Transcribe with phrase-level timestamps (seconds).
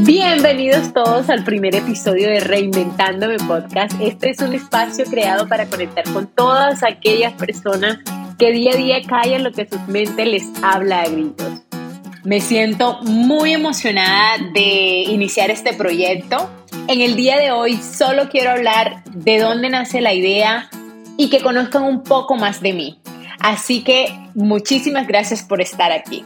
[0.00, 3.94] Bienvenidos todos al primer episodio de Reinventándome Podcast.
[4.00, 7.98] Este es un espacio creado para conectar con todas aquellas personas
[8.36, 11.62] que día a día callan lo que sus mentes les habla a gritos.
[12.24, 16.50] Me siento muy emocionada de iniciar este proyecto.
[16.88, 20.68] En el día de hoy solo quiero hablar de dónde nace la idea
[21.16, 23.00] y que conozcan un poco más de mí.
[23.38, 26.24] Así que muchísimas gracias por estar aquí.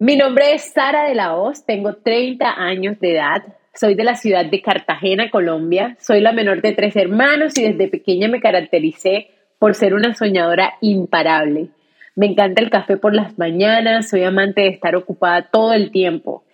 [0.00, 3.42] Mi nombre es Sara de la Hoz, tengo 30 años de edad,
[3.74, 7.88] soy de la ciudad de Cartagena, Colombia, soy la menor de tres hermanos y desde
[7.88, 11.70] pequeña me caractericé por ser una soñadora imparable.
[12.14, 16.44] Me encanta el café por las mañanas, soy amante de estar ocupada todo el tiempo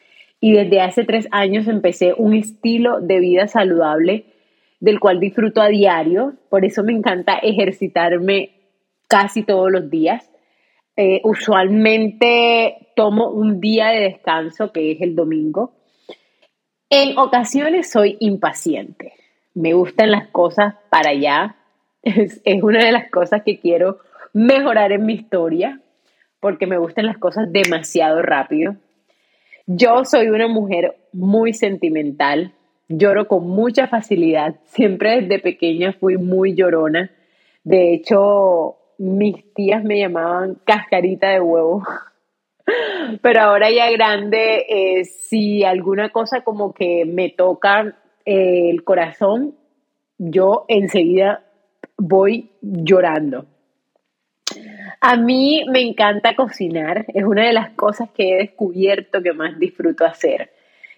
[0.41, 4.25] y desde hace tres años empecé un estilo de vida saludable
[4.81, 8.53] del cual disfruto a diario, por eso me encanta ejercitarme
[9.07, 10.31] casi todos los días.
[10.97, 15.73] Eh, usualmente tomo un día de descanso, que es el domingo.
[16.91, 19.15] En ocasiones soy impaciente.
[19.55, 21.57] Me gustan las cosas para allá.
[22.03, 23.99] Es, una de las cosas que quiero
[24.33, 25.81] mejorar en mi historia,
[26.39, 28.77] porque me gustan las cosas demasiado rápido.
[29.67, 32.53] Yo soy una mujer muy sentimental.
[32.89, 34.57] Lloro con mucha facilidad.
[34.65, 37.11] Siempre desde pequeña fui muy llorona.
[37.63, 41.83] De hecho, mis tías me llamaban cascarita de huevo.
[43.23, 49.55] Pero ahora ya grande, eh, si alguna cosa como que me toca eh, el corazón,
[50.19, 51.45] yo enseguida
[51.97, 53.47] voy llorando.
[55.01, 59.59] A mí me encanta cocinar, es una de las cosas que he descubierto que más
[59.59, 60.51] disfruto hacer.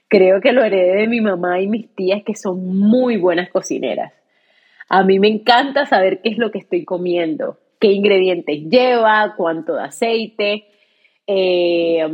[0.08, 4.12] Creo que lo heredé de mi mamá y mis tías que son muy buenas cocineras.
[4.88, 9.74] A mí me encanta saber qué es lo que estoy comiendo, qué ingredientes lleva, cuánto
[9.74, 10.66] de aceite,
[11.26, 12.06] eh,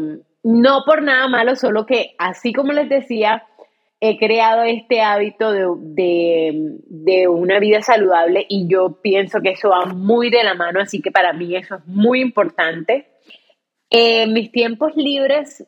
[0.43, 3.45] no por nada malo, solo que así como les decía,
[4.01, 10.29] he creado este hábito de, una vida saludable y yo pienso que eso va muy
[10.29, 13.07] de la mano, así que para mí eso es muy importante.
[13.91, 15.65] En mis tiempos libres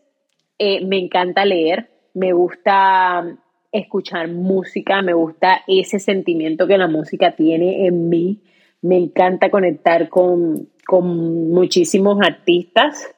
[0.59, 3.25] eh, me encanta leer, me gusta
[3.71, 8.43] escuchar música, me gusta ese sentimiento que la música tiene en mí,
[8.83, 13.14] me encanta conectar con, con muchísimos artistas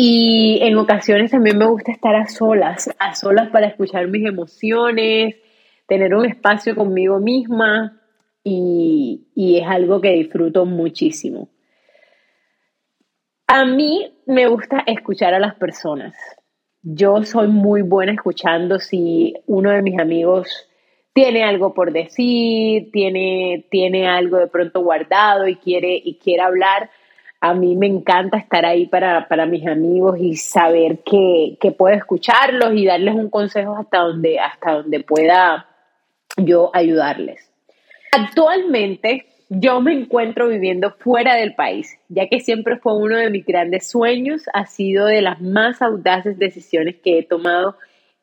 [0.00, 5.34] y en ocasiones también me gusta estar a solas, a solas para escuchar mis emociones,
[5.88, 8.00] tener un espacio conmigo misma
[8.44, 11.48] y, es algo que disfruto muchísimo.
[13.48, 16.14] A mí me gusta escuchar a las personas.
[16.80, 20.68] Yo soy muy buena escuchando si uno de mis amigos
[21.12, 26.88] tiene algo por decir, tiene, tiene algo de pronto guardado y quiere, y quiere hablar
[27.40, 32.84] a mí me encanta estar ahí para, mis amigos y saber que, puedo escucharlos y
[32.84, 35.66] darles un consejo hasta donde, hasta donde pueda
[36.36, 37.50] yo ayudarles.
[38.12, 43.46] Actualmente yo me encuentro viviendo fuera del país, ya que siempre fue uno de mis
[43.46, 47.76] grandes sueños, ha sido de las más audaces decisiones que he tomado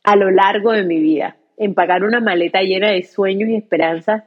[0.04, 4.24] a lo largo de mi vida, empacar una maleta llena de sueños y esperanzas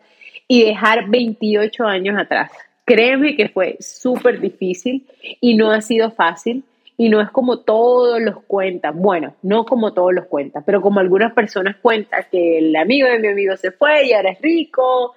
[0.49, 2.51] y dejar 28 años atrás.
[2.89, 5.07] Créeme que fue súper difícil
[5.43, 6.65] y no ha sido fácil
[6.97, 8.99] y no es como todos los cuentan.
[9.03, 13.19] Bueno, no como todos los cuentan, pero como algunas personas cuentan que el amigo de
[13.19, 15.15] mi amigo se fue y ahora es rico.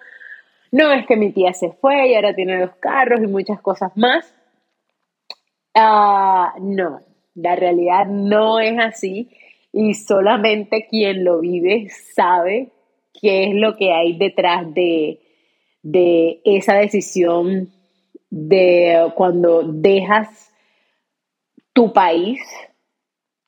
[0.73, 3.95] No es que mi tía se fue y ahora tiene dos carros y muchas cosas
[3.95, 4.35] más.
[5.73, 6.99] Ah, no,
[7.35, 9.29] la realidad no es así
[9.71, 12.71] y solamente quien lo vive sabe
[13.13, 15.20] qué es lo que hay detrás de,
[15.83, 17.71] de esa decisión
[18.29, 20.51] de cuando dejas
[21.73, 22.39] tu país,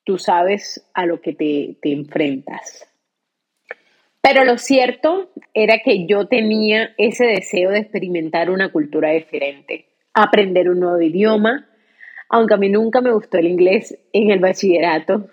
[0.03, 2.89] tú sabes a lo que te, te enfrentas.
[4.21, 10.69] Pero lo cierto era que yo tenía ese deseo de experimentar una cultura diferente, aprender
[10.69, 11.67] un nuevo idioma,
[12.29, 15.27] aunque a mí nunca me gustó el inglés en el bachillerato,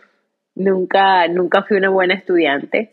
[0.57, 2.93] nunca, nunca fui una buena estudiante,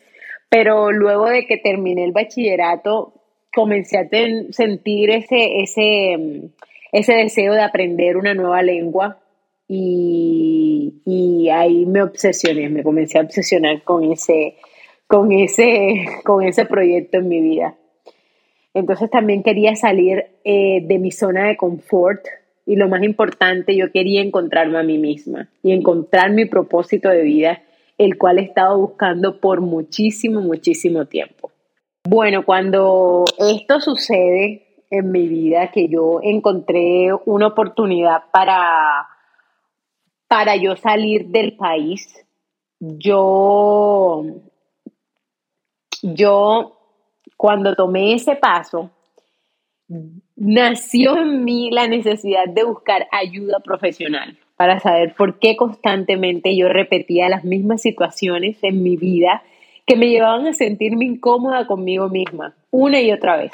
[0.50, 3.17] pero luego de que terminé el bachillerato
[3.58, 4.08] comencé a
[4.52, 6.52] sentir ese, ese,
[6.92, 9.18] ese deseo de aprender una nueva lengua
[9.68, 14.58] y, y, ahí me obsesioné, me comencé a obsesionar con ese,
[15.08, 17.74] con, ese, con ese proyecto en mi vida.
[18.76, 22.24] Entonces también quería salir eh, de mi zona de confort
[22.68, 27.24] y lo más importante, yo quería encontrarme a mí misma y encontrar mi propósito de
[27.24, 27.64] vida,
[27.98, 31.37] el cual he estado buscando por muchísimo, muchísimo tiempo.
[32.10, 39.10] Bueno, cuando esto sucede en mi vida, que yo encontré una oportunidad para,
[40.30, 42.26] para yo salir del país,
[42.80, 44.24] yo,
[46.02, 46.80] yo,
[47.36, 48.90] cuando tomé ese paso,
[50.38, 56.70] nació en mí la necesidad de buscar ayuda profesional para saber por qué constantemente yo
[56.70, 59.44] repetía las mismas situaciones en mi vida
[59.88, 63.52] que me llevaban a sentirme incómoda conmigo misma, una y otra vez.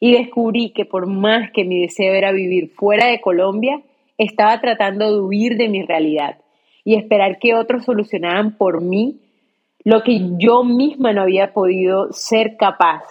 [0.00, 3.80] Y descubrí que por más que mi deseo era vivir fuera de Colombia,
[4.18, 6.38] estaba tratando de huir de mi realidad
[6.84, 9.20] y esperar que otros solucionaran por mí
[9.84, 13.04] lo que yo misma no había podido ser capaz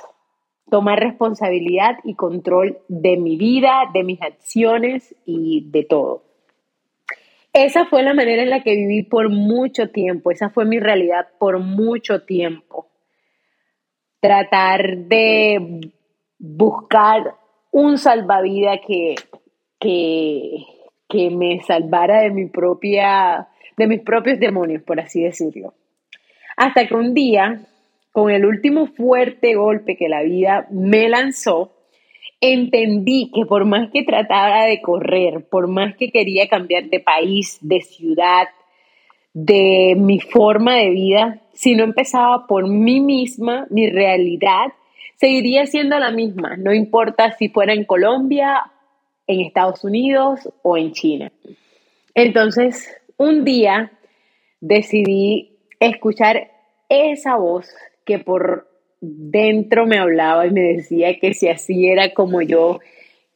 [0.69, 6.23] tomar responsabilidad y control de mi vida, de mis acciones y de todo.
[7.53, 11.27] Esa fue la manera en la que viví por mucho tiempo, esa fue mi realidad
[11.37, 12.89] por mucho tiempo.
[14.19, 15.81] Tratar de
[16.39, 17.35] buscar
[17.71, 19.15] un salvavidas que,
[19.79, 20.65] que,
[21.07, 23.47] que me salvara de mi propia,
[23.77, 25.75] de mis propios demonios, por así decirlo.
[26.57, 27.67] Hasta que un día
[28.11, 31.71] con el último fuerte golpe que la vida me lanzó,
[32.43, 37.57] entendí que por más que tratara de correr, por más que quería cambiar de país,
[37.61, 38.49] de ciudad,
[39.33, 44.73] de mi forma de vida, si no empezaba por mí misma, mi realidad
[45.15, 48.61] seguiría siendo la misma, no importa si fuera en Colombia,
[49.25, 51.31] en Estados Unidos o en China.
[52.13, 53.93] Entonces, un día
[54.59, 56.51] decidí escuchar
[56.89, 57.73] esa voz
[58.03, 58.67] que por
[59.05, 62.79] dentro me hablaba y me decía que si así era como yo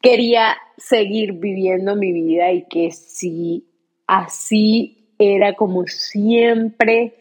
[0.01, 3.65] quería seguir viviendo mi vida y que si
[4.07, 7.15] así era como siempre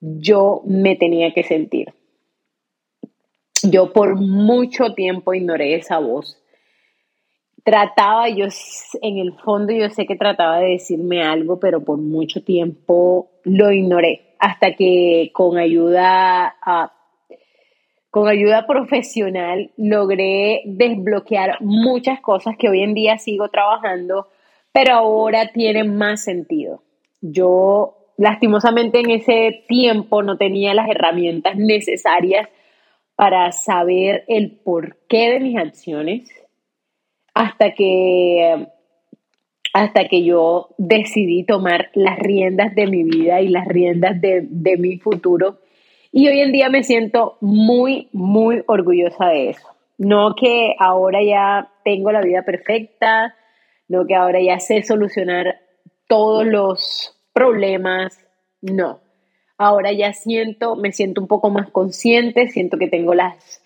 [0.00, 1.92] yo me tenía que sentir.
[3.64, 6.40] Yo por mucho tiempo ignoré esa voz.
[7.64, 8.46] Trataba, yo
[9.02, 13.72] en el fondo yo sé que trataba de decirme algo, pero por mucho tiempo lo
[13.72, 16.54] ignoré hasta que con ayuda,
[18.10, 24.28] con ayuda profesional logré desbloquear muchas cosas que hoy en día sigo trabajando,
[24.72, 26.82] pero ahora tienen más sentido.
[27.20, 32.48] Yo lastimosamente en ese tiempo no tenía las herramientas necesarias
[33.14, 36.30] para saber el porqué de mis acciones
[37.34, 38.68] hasta que
[39.72, 44.98] hasta que yo decidí tomar las riendas de mi vida y las riendas de, mi
[44.98, 45.58] futuro.
[46.12, 49.68] Y hoy en día me siento muy, muy orgullosa de eso.
[49.98, 53.34] No que ahora ya tengo la vida perfecta,
[53.88, 55.60] no que ahora ya sé solucionar
[56.06, 58.18] todos los problemas,
[58.60, 59.00] no.
[59.58, 63.62] Ahora ya siento, me siento un poco más consciente, siento que tengo las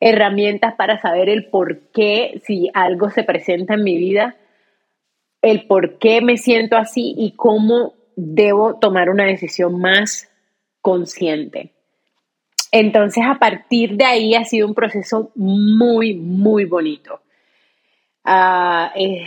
[0.00, 4.36] herramientas para saber el por qué si algo se presenta en mi vida
[5.42, 10.30] el por qué me siento así y cómo debo tomar una decisión más
[10.80, 11.72] consciente.
[12.72, 17.20] Entonces, a partir de ahí ha sido un proceso muy, muy bonito.
[18.24, 19.26] Ah, eh,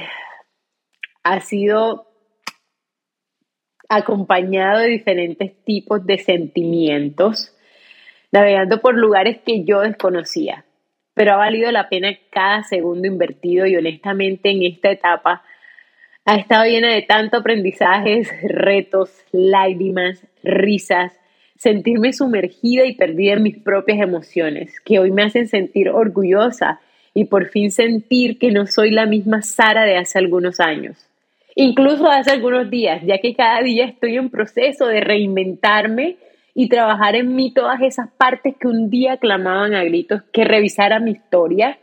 [1.24, 2.08] ha sido
[3.88, 7.56] acompañado de diferentes tipos de sentimientos,
[8.32, 10.66] navegando por lugares que yo desconocía,
[11.14, 15.44] pero ha valido la pena cada segundo invertido y honestamente en esta etapa
[16.26, 21.14] ha estado llena de tanto aprendizajes, retos, lágrimas, risas,
[21.58, 26.80] sentirme sumergida y perdida en mis propias emociones, que hoy me hacen sentir orgullosa
[27.14, 30.98] y por fin sentir que no soy la misma Sara de hace algunos años.
[31.56, 36.18] Incluso hace algunos días, ya que cada día estoy en proceso de reinventarme
[36.54, 41.00] y trabajar en mí todas esas partes que un día clamaban a gritos que revisara
[41.00, 41.80] mi historia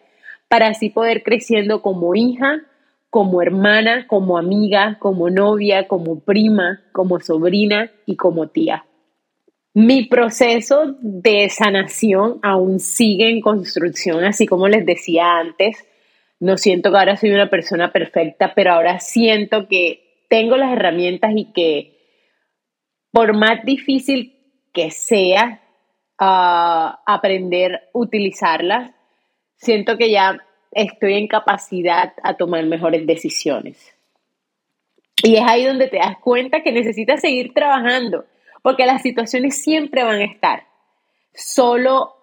[0.49, 2.61] para así poder creciendo como hija,
[3.09, 8.85] como hermana, como amiga, como novia, como prima, como sobrina y como tía.
[9.75, 15.87] Mi proceso de sanación aún sigue en construcción, así como les decía antes.
[16.41, 21.33] No siento que ahora soy una persona perfecta, pero ahora siento que tengo las herramientas
[21.35, 21.99] y que
[23.13, 24.37] por más difícil
[24.73, 25.61] que sea
[26.19, 28.91] ah, aprender a utilizarlas,
[29.57, 30.39] siento que ya
[30.73, 33.95] estoy en capacidad a tomar mejores decisiones.
[35.23, 38.25] Y es ahí donde te das cuenta que necesitas seguir trabajando,
[38.63, 40.67] porque las situaciones siempre van a estar.
[41.35, 42.15] Solo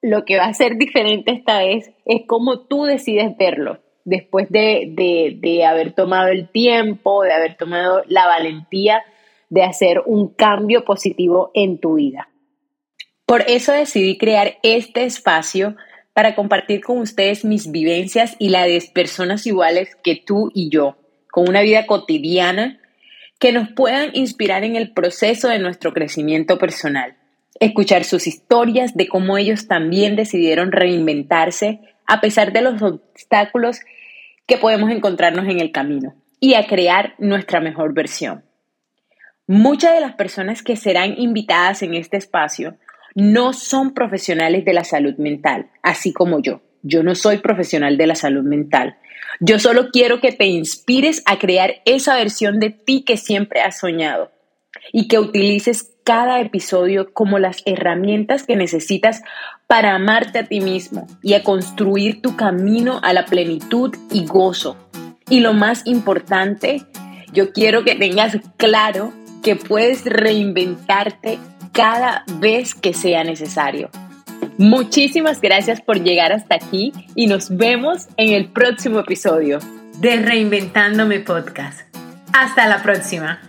[0.00, 5.36] lo que va a ser diferente esta vez es cómo tú decides verlo, después de,
[5.40, 9.02] de haber tomado el tiempo, de haber tomado la valentía
[9.52, 12.30] de hacer un cambio positivo en tu vida.
[13.26, 15.76] Por eso decidí crear este espacio
[16.14, 20.96] para compartir con ustedes mis vivencias y la de personas iguales que tú y yo,
[21.30, 22.80] con una vida cotidiana
[23.42, 27.16] que nos puedan inspirar en el proceso de nuestro crecimiento personal.
[27.58, 33.80] Escuchar sus historias de cómo ellos también decidieron reinventarse a pesar de los obstáculos
[34.46, 38.44] que podemos encontrarnos en el camino y a crear nuestra mejor versión.
[39.48, 42.76] Muchas de las personas que serán invitadas en este espacio
[43.16, 46.60] no son profesionales de la salud mental, así como yo.
[46.82, 48.96] Yo no soy profesional de la salud mental.
[49.40, 53.78] Yo solo quiero que te inspires a crear esa versión de ti que siempre has
[53.78, 54.30] soñado
[54.92, 59.22] y que utilices cada episodio como las herramientas que necesitas
[59.66, 64.76] para amarte a ti mismo y a construir tu camino a la plenitud y gozo.
[65.28, 66.82] Y lo más importante,
[67.32, 69.12] yo quiero que tengas claro
[69.42, 71.38] que puedes reinventarte
[71.72, 73.90] cada vez que sea necesario.
[74.58, 79.58] Muchísimas gracias por llegar hasta aquí y nos vemos en el próximo episodio
[79.98, 81.80] de Reinventándome Podcast.
[82.32, 83.40] Hasta la próxima.